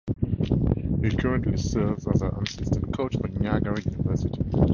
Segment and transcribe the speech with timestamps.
[1.03, 4.41] He currently serves as an assistant coach for Niagara University.